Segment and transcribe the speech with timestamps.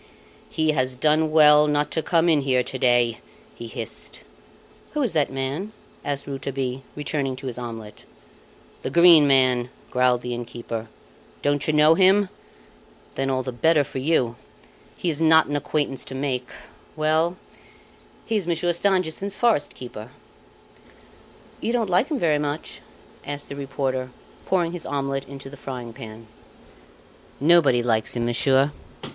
[0.49, 3.19] "He has done well not to come in here to day!"
[3.53, 4.23] he hissed.
[4.93, 8.05] "Who is that man?" asked Rouletabille, returning to his omelette.
[8.81, 10.87] "The Green Man," growled the innkeeper.
[11.43, 12.29] "Don't you know him?
[13.13, 14.37] Then all the better for you.
[14.97, 16.49] He is not an acquaintance to make.
[16.95, 17.37] Well,
[18.25, 20.09] he is Monsieur Stangerson's forest keeper."
[21.59, 22.81] "You don't appear to like him very much?"
[23.23, 24.09] asked the reporter,
[24.47, 26.25] pouring his omelette into the frying pan.
[27.39, 28.71] "Nobody likes him, monsieur.